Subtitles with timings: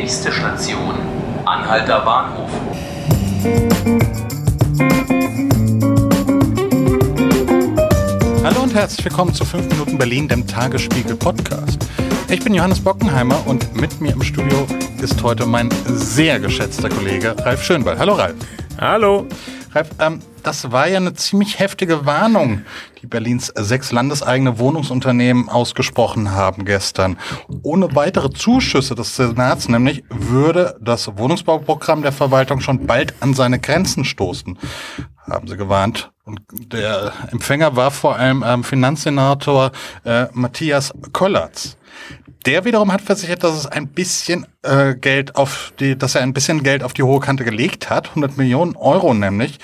[0.00, 0.94] Nächste Station,
[1.44, 2.50] Anhalter Bahnhof.
[8.42, 11.86] Hallo und herzlich willkommen zu 5 Minuten Berlin, dem Tagesspiegel Podcast.
[12.30, 14.66] Ich bin Johannes Bockenheimer und mit mir im Studio
[15.02, 17.98] ist heute mein sehr geschätzter Kollege Ralf Schönwald.
[17.98, 18.36] Hallo Ralf.
[18.78, 19.26] Hallo.
[19.72, 22.62] Ralf, ähm, das war ja eine ziemlich heftige Warnung,
[23.02, 27.18] die Berlins sechs landeseigene Wohnungsunternehmen ausgesprochen haben gestern.
[27.62, 33.58] Ohne weitere Zuschüsse des Senats nämlich würde das Wohnungsbauprogramm der Verwaltung schon bald an seine
[33.58, 34.58] Grenzen stoßen,
[35.28, 36.10] haben sie gewarnt.
[36.24, 39.72] Und der Empfänger war vor allem ähm, Finanzsenator
[40.04, 41.76] äh, Matthias Kollatz.
[42.46, 46.32] Der wiederum hat versichert, dass es ein bisschen äh, Geld auf die, dass er ein
[46.32, 49.58] bisschen Geld auf die hohe Kante gelegt hat, 100 Millionen Euro nämlich.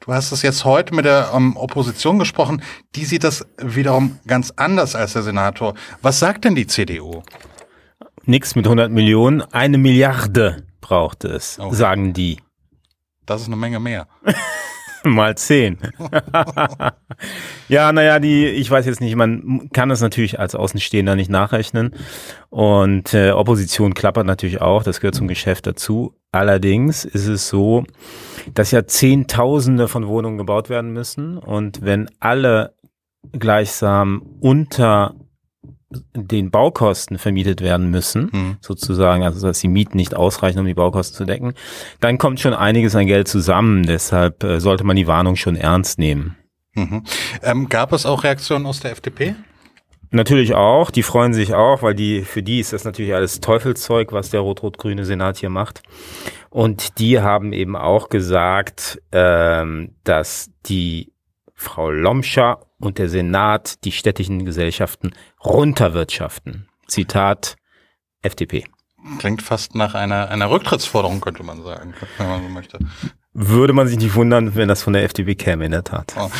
[0.00, 2.62] Du hast es jetzt heute mit der ähm, Opposition gesprochen.
[2.96, 5.74] Die sieht das wiederum ganz anders als der Senator.
[6.02, 7.22] Was sagt denn die CDU?
[8.24, 11.74] Nix mit 100 Millionen, eine Milliarde braucht es, okay.
[11.74, 12.38] sagen die.
[13.26, 14.08] Das ist eine Menge mehr.
[15.04, 15.78] Mal zehn.
[17.68, 21.94] ja, naja, die, ich weiß jetzt nicht, man kann das natürlich als Außenstehender nicht nachrechnen.
[22.50, 26.14] Und äh, Opposition klappert natürlich auch, das gehört zum Geschäft dazu.
[26.32, 27.84] Allerdings ist es so,
[28.54, 31.38] dass ja Zehntausende von Wohnungen gebaut werden müssen.
[31.38, 32.74] Und wenn alle
[33.32, 35.14] gleichsam unter
[36.14, 38.56] den Baukosten vermietet werden müssen, mhm.
[38.60, 41.54] sozusagen, also dass die Mieten nicht ausreichen, um die Baukosten zu decken,
[42.00, 43.84] dann kommt schon einiges an Geld zusammen.
[43.84, 46.36] Deshalb äh, sollte man die Warnung schon ernst nehmen.
[46.74, 47.02] Mhm.
[47.42, 49.34] Ähm, gab es auch Reaktionen aus der FDP?
[50.12, 54.12] Natürlich auch, die freuen sich auch, weil die, für die ist das natürlich alles Teufelszeug,
[54.12, 55.82] was der rot-rot-grüne Senat hier macht.
[56.50, 61.09] Und die haben eben auch gesagt, ähm, dass die
[61.60, 65.10] Frau Lomscher und der Senat die städtischen Gesellschaften
[65.44, 66.66] runterwirtschaften.
[66.88, 67.56] Zitat
[68.22, 68.64] FDP.
[69.18, 72.78] Klingt fast nach einer, einer Rücktrittsforderung, könnte man sagen, wenn man so möchte.
[73.34, 76.14] Würde man sich nicht wundern, wenn das von der FDP käme, in der Tat.
[76.18, 76.30] Oh.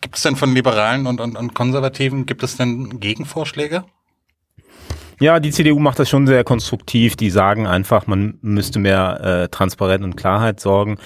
[0.00, 3.84] Gibt es denn von Liberalen und, und, und Konservativen, gibt es denn Gegenvorschläge?
[5.18, 7.16] Ja, die CDU macht das schon sehr konstruktiv.
[7.16, 10.98] Die sagen einfach, man müsste mehr äh, Transparenz und Klarheit sorgen.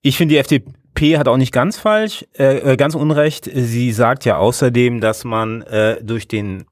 [0.00, 3.50] Ich finde, die FDP hat auch nicht ganz falsch, äh, äh, ganz unrecht.
[3.52, 6.64] Sie sagt ja außerdem, dass man äh, durch den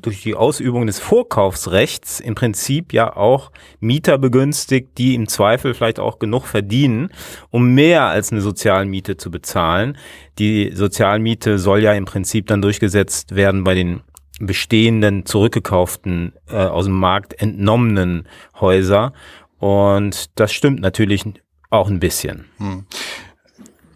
[0.00, 6.00] durch die Ausübung des Vorkaufsrechts im Prinzip ja auch Mieter begünstigt, die im Zweifel vielleicht
[6.00, 7.10] auch genug verdienen,
[7.50, 9.98] um mehr als eine Sozialmiete zu bezahlen.
[10.38, 14.00] Die Sozialmiete soll ja im Prinzip dann durchgesetzt werden bei den
[14.40, 18.26] bestehenden, zurückgekauften, äh, aus dem Markt entnommenen
[18.58, 19.12] Häuser.
[19.58, 21.24] Und das stimmt natürlich
[21.68, 22.46] auch ein bisschen.
[22.56, 22.86] Hm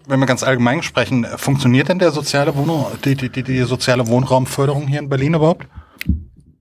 [0.07, 4.07] wenn wir ganz allgemein sprechen, funktioniert denn der soziale Wohnung, die, die, die, die soziale
[4.07, 5.67] Wohnraumförderung hier in Berlin überhaupt?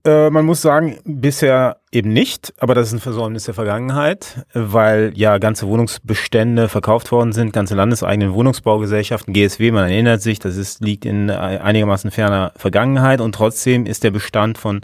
[0.04, 5.12] Äh, man muss sagen, bisher eben nicht, aber das ist ein Versäumnis der Vergangenheit, weil
[5.14, 10.80] ja ganze Wohnungsbestände verkauft worden sind, ganze landeseigene Wohnungsbaugesellschaften, GSW, man erinnert sich, das ist,
[10.80, 14.80] liegt in einigermaßen ferner Vergangenheit und trotzdem ist der Bestand von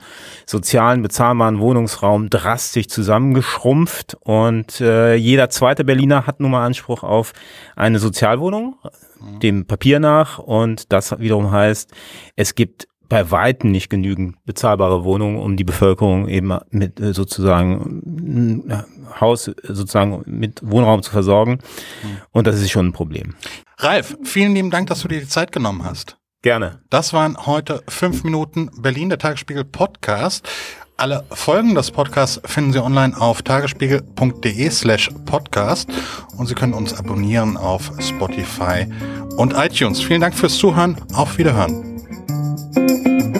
[0.46, 7.32] sozialen, bezahlbaren Wohnungsraum drastisch zusammengeschrumpft und äh, jeder zweite Berliner hat nun mal Anspruch auf
[7.74, 8.76] eine Sozialwohnung,
[9.42, 11.90] dem Papier nach und das wiederum heißt,
[12.36, 18.69] es gibt bei weitem nicht genügend bezahlbare Wohnungen, um die Bevölkerung eben mit äh, sozusagen
[18.69, 21.52] äh, Haus sozusagen mit Wohnraum zu versorgen.
[22.02, 22.18] Mhm.
[22.32, 23.34] Und das ist schon ein Problem.
[23.78, 26.18] Ralf, vielen lieben Dank, dass du dir die Zeit genommen hast.
[26.42, 26.80] Gerne.
[26.91, 30.48] Das waren heute fünf Minuten Berlin, der Tagesspiegel Podcast.
[30.97, 35.88] Alle Folgen des Podcasts finden Sie online auf tagesspiegel.de slash podcast
[36.36, 38.86] und Sie können uns abonnieren auf Spotify
[39.36, 40.00] und iTunes.
[40.00, 40.97] Vielen Dank fürs Zuhören.
[41.14, 41.88] Auf Wiederhören.
[42.78, 43.38] Música